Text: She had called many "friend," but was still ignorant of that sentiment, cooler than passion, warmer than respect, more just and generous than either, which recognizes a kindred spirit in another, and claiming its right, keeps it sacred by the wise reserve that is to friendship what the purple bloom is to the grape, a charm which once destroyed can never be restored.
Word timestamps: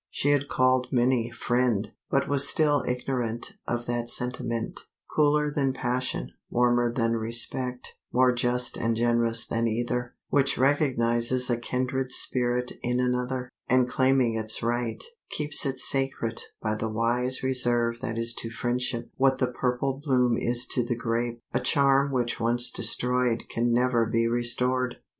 She 0.09 0.31
had 0.31 0.47
called 0.47 0.87
many 0.91 1.29
"friend," 1.29 1.91
but 2.09 2.27
was 2.27 2.49
still 2.49 2.83
ignorant 2.87 3.53
of 3.67 3.85
that 3.85 4.09
sentiment, 4.09 4.79
cooler 5.15 5.51
than 5.51 5.73
passion, 5.73 6.31
warmer 6.49 6.91
than 6.91 7.11
respect, 7.15 7.99
more 8.11 8.31
just 8.33 8.77
and 8.77 8.95
generous 8.95 9.45
than 9.45 9.67
either, 9.67 10.15
which 10.29 10.57
recognizes 10.57 11.51
a 11.51 11.55
kindred 11.59 12.11
spirit 12.11 12.71
in 12.81 12.99
another, 12.99 13.49
and 13.69 13.87
claiming 13.87 14.33
its 14.35 14.63
right, 14.63 15.03
keeps 15.29 15.67
it 15.67 15.79
sacred 15.79 16.41
by 16.63 16.73
the 16.73 16.89
wise 16.89 17.43
reserve 17.43 17.99
that 17.99 18.17
is 18.17 18.33
to 18.39 18.49
friendship 18.49 19.11
what 19.17 19.37
the 19.37 19.51
purple 19.51 20.01
bloom 20.03 20.35
is 20.35 20.65
to 20.71 20.83
the 20.83 20.95
grape, 20.97 21.39
a 21.53 21.59
charm 21.59 22.11
which 22.11 22.39
once 22.39 22.71
destroyed 22.71 23.43
can 23.49 23.71
never 23.71 24.07
be 24.07 24.27
restored. 24.27 24.95